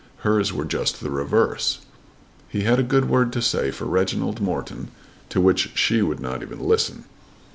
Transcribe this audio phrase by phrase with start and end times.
[0.25, 1.77] Hers were just the reverse.
[2.49, 4.89] He had a good word to say for Reginald Morton,
[5.29, 7.03] to which she would not even listen.